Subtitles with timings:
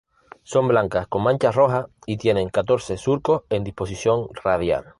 [0.43, 4.85] Son blancas con manchas rojas y tienen catorce surcos en disposición radial.